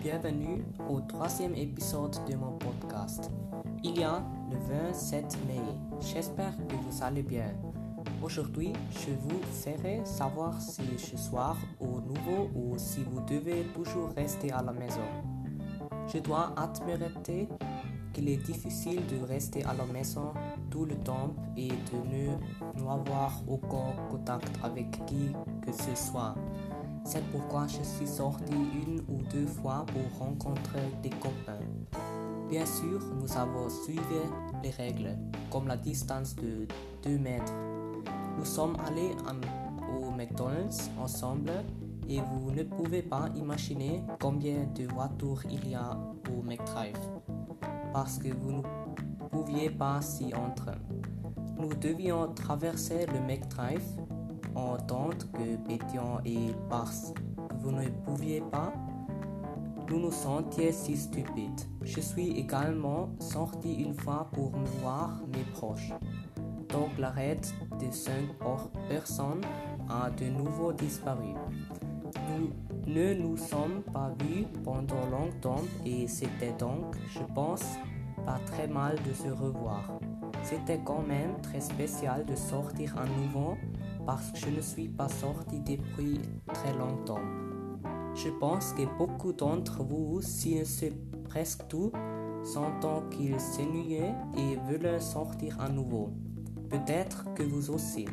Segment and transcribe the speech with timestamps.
[0.00, 3.30] bienvenue au troisième épisode de mon podcast.
[3.84, 5.60] Il y a le 27 mai.
[6.00, 7.52] J'espère que vous allez bien.
[8.22, 14.10] Aujourd'hui, je vous ferai savoir si ce soir au nouveau ou si vous devez toujours
[14.16, 15.04] rester à la maison.
[16.10, 17.20] Je dois admettre
[18.14, 20.32] qu'il est difficile de rester à la maison
[20.70, 26.34] tout le temps et de ne avoir aucun contact avec qui que ce soit.
[27.12, 31.58] C'est pourquoi je suis sorti une ou deux fois pour rencontrer des copains.
[32.48, 34.00] Bien sûr, nous avons suivi
[34.62, 35.18] les règles,
[35.50, 36.68] comme la distance de
[37.02, 37.52] 2 mètres.
[38.38, 39.10] Nous sommes allés
[40.00, 41.50] au McDonald's ensemble
[42.08, 45.98] et vous ne pouvez pas imaginer combien de voitures il y a
[46.32, 46.94] au McDrive
[47.92, 48.62] parce que vous ne
[49.30, 50.78] pouviez pas s'y entrer.
[51.58, 53.82] Nous devions traverser le McDrive
[54.54, 58.72] en tant que Pétion et que vous ne pouviez pas,
[59.88, 61.62] nous nous sentions si stupides.
[61.82, 65.92] Je suis également sorti une fois pour voir mes proches.
[66.68, 67.40] Donc l'arrêt
[67.80, 68.28] de cinq
[68.88, 69.40] personnes
[69.88, 71.34] a de nouveau disparu.
[72.28, 72.50] Nous
[72.86, 77.64] ne nous sommes pas vus pendant longtemps et c'était donc, je pense,
[78.24, 79.98] pas très mal de se revoir.
[80.42, 83.56] C'était quand même très spécial de sortir à nouveau
[84.06, 86.20] parce que je ne suis pas sorti depuis
[86.52, 87.20] très longtemps.
[88.14, 90.92] Je pense que beaucoup d'entre vous, si c'est
[91.24, 91.92] presque tout,
[92.42, 96.10] sentent qu'ils s'ennuient et veulent sortir à nouveau.
[96.68, 98.06] Peut-être que vous aussi.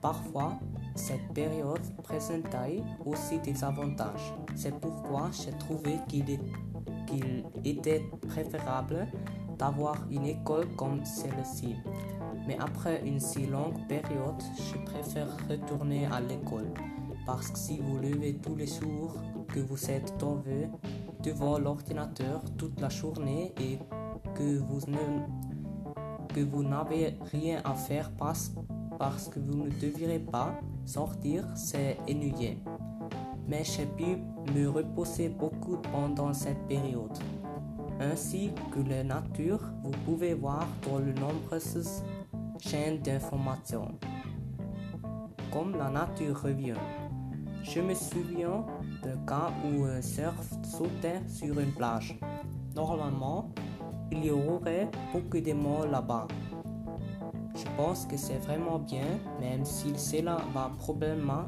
[0.00, 0.58] Parfois,
[0.94, 2.56] cette période présente
[3.04, 4.34] aussi des avantages.
[4.54, 9.06] C'est pourquoi j'ai trouvé qu'il était préférable
[9.58, 11.76] d'avoir une école comme celle-ci.
[12.46, 16.72] Mais après une si longue période, je préfère retourner à l'école.
[17.26, 19.16] Parce que si vous levez tous les jours,
[19.48, 20.68] que vous êtes tombé
[21.22, 23.78] devant l'ordinateur toute la journée et
[24.34, 24.80] que vous
[26.34, 28.52] que vous n'avez rien à faire parce,
[28.98, 32.62] parce que vous ne devrez pas sortir, c'est ennuyé.
[33.48, 34.18] Mais j'ai pu
[34.54, 37.18] me reposer beaucoup pendant cette période
[38.00, 42.02] ainsi que la nature, vous pouvez voir dans de nombreuses
[42.60, 43.98] chaînes d'informations.
[45.52, 46.74] Comme la nature revient.
[47.62, 48.64] Je me souviens
[49.02, 52.18] d'un cas où un surf sautait sur une plage.
[52.74, 53.50] Normalement,
[54.12, 56.28] il y aurait beaucoup de monde là-bas.
[57.54, 61.46] Je pense que c'est vraiment bien, même si cela va probablement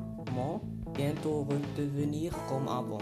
[0.95, 2.99] bientôt redevenir comme avant.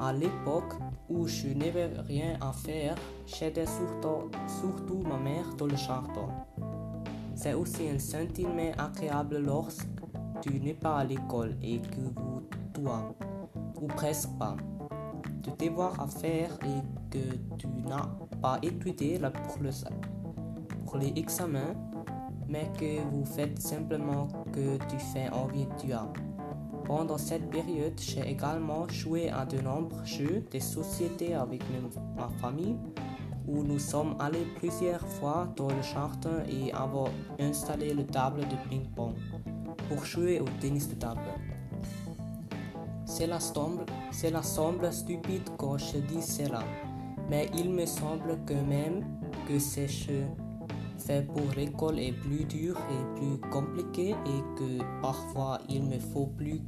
[0.00, 0.74] À l'époque,
[1.08, 2.94] où je n'avais rien à faire,
[3.26, 4.30] j'aidais surtout,
[4.60, 6.28] surtout ma mère dans le jardin.
[7.36, 9.86] C'est aussi un sentiment agréable lorsque
[10.40, 12.42] tu n'es pas à l'école et que vous
[12.72, 13.14] dois,
[13.80, 14.56] ou presque pas,
[15.42, 18.08] de devoir à faire et que tu n'as
[18.40, 19.58] pas étudié pour,
[20.86, 21.74] pour les examens,
[22.48, 26.10] mais que vous faites simplement que tu fais envie tu as.
[26.86, 31.62] Pendant cette période, j'ai également joué à de nombreux jeux de société avec
[32.16, 32.76] ma famille,
[33.46, 37.08] où nous sommes allés plusieurs fois dans le jardin et avons
[37.38, 39.14] installé le table de ping-pong
[39.88, 41.20] pour jouer au tennis de table.
[43.04, 46.60] Cela semble, cela semble stupide quand je dis cela,
[47.30, 49.04] mais il me semble que même
[49.48, 50.26] que ces jeux
[50.98, 56.26] faits pour l'école est plus dur et plus compliqué et que parfois il me faut
[56.26, 56.60] plus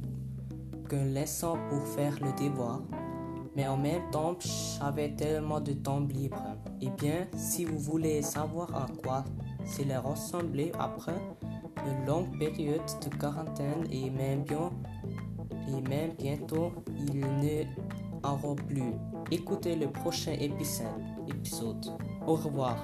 [0.89, 2.81] qu'un leçon pour faire le devoir.
[3.55, 6.41] Mais en même temps, j'avais tellement de temps libre.
[6.81, 9.25] Eh bien, si vous voulez savoir à quoi
[9.65, 11.19] cela ressemblait après
[11.85, 14.71] une longue période de quarantaine et même, bien,
[15.67, 17.63] et même bientôt, il ne
[18.23, 18.93] aura plus.
[19.31, 21.85] Écoutez le prochain épisode.
[22.25, 22.77] Au revoir.